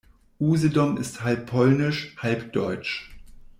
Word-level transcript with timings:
Usedom 0.39 0.97
ist 0.97 1.23
halb 1.23 1.45
polnisch, 1.45 2.15
halb 2.17 2.53
deutsch. 2.53 3.15